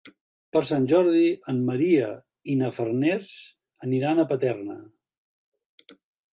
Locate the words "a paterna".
4.25-4.83